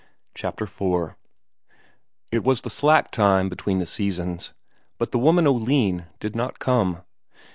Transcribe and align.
Chapter 0.33 0.63
IV 0.63 1.13
It 2.31 2.43
was 2.43 2.61
the 2.63 2.71
slack 2.71 3.11
time 3.11 3.49
between 3.49 3.77
the 3.77 3.85
seasons, 3.85 4.51
but 4.97 5.11
the 5.11 5.19
woman 5.19 5.45
Oline 5.45 6.07
did 6.19 6.35
not 6.35 6.57
come. 6.57 7.03